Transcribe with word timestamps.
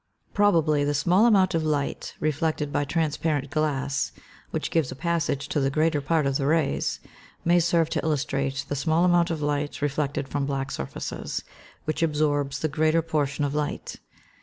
Probably 0.33 0.83
the 0.83 0.95
small 0.95 1.27
amount 1.27 1.53
of 1.53 1.63
light 1.63 2.15
reflected 2.19 2.73
by 2.73 2.85
transparent 2.85 3.51
glass, 3.51 4.11
which 4.49 4.71
gives 4.71 4.91
a 4.91 4.95
passage 4.95 5.47
to 5.49 5.59
the 5.59 5.69
greater 5.69 6.01
part 6.01 6.25
of 6.25 6.37
the 6.37 6.47
rays, 6.47 6.99
may 7.45 7.59
serve 7.59 7.91
to 7.91 8.03
illustrate 8.03 8.65
the 8.67 8.75
small 8.75 9.05
amount 9.05 9.29
of 9.29 9.43
light 9.43 9.79
reflected 9.79 10.27
from 10.27 10.47
black 10.47 10.71
surfaces, 10.71 11.43
which 11.85 12.01
absorbs 12.01 12.61
the 12.61 12.67
greater 12.67 13.03
portion 13.03 13.45
of 13.45 13.53
light. 13.53 13.97